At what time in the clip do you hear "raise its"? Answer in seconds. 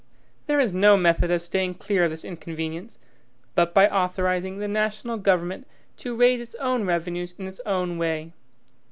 6.15-6.55